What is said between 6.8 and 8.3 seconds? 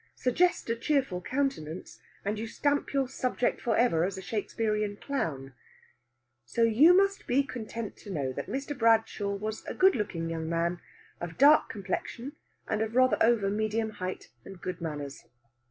must be content to